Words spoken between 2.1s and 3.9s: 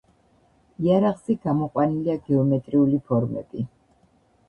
გეომეტრიული ფორმები.